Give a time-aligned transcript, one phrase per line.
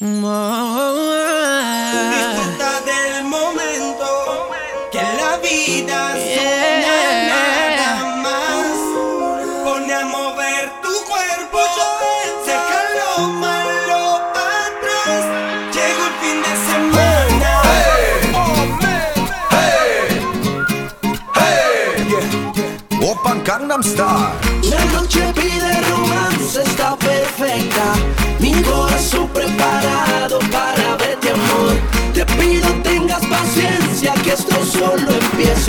[0.00, 0.30] Disfruta
[2.86, 4.06] del momento
[4.92, 7.74] que la vida yeah.
[7.74, 8.78] nada más.
[9.64, 11.58] Pone a mover tu cuerpo,
[12.46, 14.00] saca lo malo
[14.30, 15.24] atrás.
[15.74, 17.50] Llegó el fin de semana.
[17.64, 18.14] Hey,
[19.50, 19.98] hey,
[21.34, 23.10] hey, yeah.
[23.10, 24.30] Open Gangnam Style.
[24.62, 27.86] La noche pide romance, está perfecta.
[28.38, 28.87] Mi corazón
[34.78, 35.67] solo empiezo.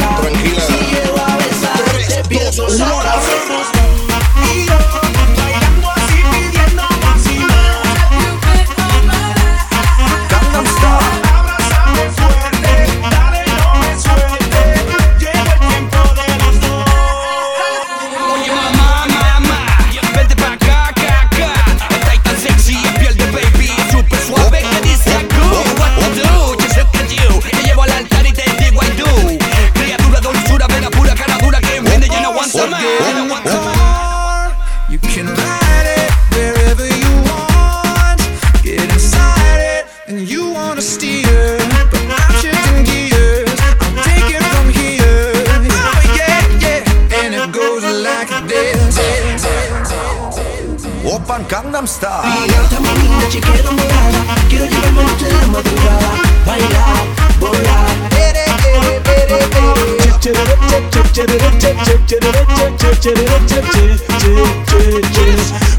[51.05, 52.11] Open Gangnam Style.
[52.45, 54.36] Pídate mi niña, chiquera morada.
[54.50, 56.11] Quiero llevarme noche de madrugada.
[56.45, 57.06] Bailar,
[57.39, 57.89] volar.
[58.11, 58.44] Ere,
[58.75, 59.89] ere, ere, ere.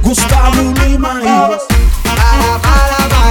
[0.03, 1.21] Gustavo Lima
[2.03, 3.31] Para, para, para.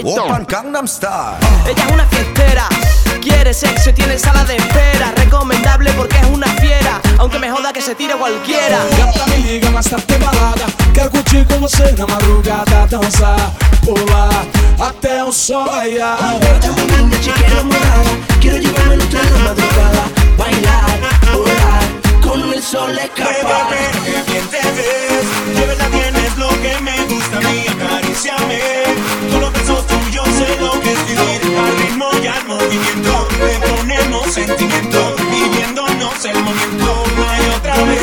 [0.00, 1.36] Open Gangnam Style.
[1.66, 2.66] Ella es una fiestera,
[3.20, 7.74] quiere sexo y tiene sala de espera, recomendable porque es una fiera, aunque me joda
[7.74, 8.78] que se tire cualquiera.
[8.96, 13.52] Gata mas tá ter balada Quero curtir com você na madrugada Dançar,
[13.84, 14.46] pular,
[14.80, 16.18] até o sol raiar
[32.72, 38.02] movimiento, le ponemos sentimiento, viviéndonos el momento, no hay otra vez.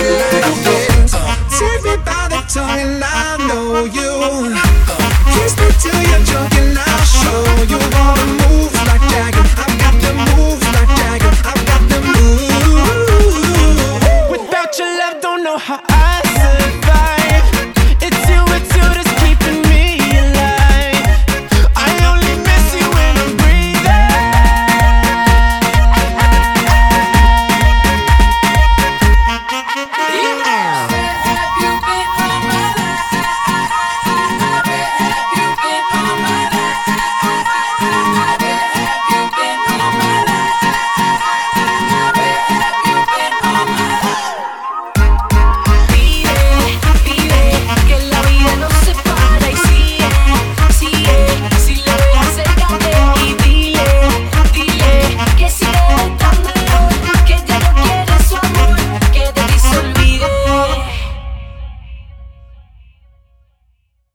[1.62, 4.54] Everybody talking, I know you.
[5.34, 9.46] Kiss me till you're joking, I'll show you all the moves like Jagger.
[9.58, 11.34] I've got the moves like Jagger.
[11.46, 12.50] I've got the moves.
[14.30, 15.82] Without your love, don't know how.
[15.90, 15.99] I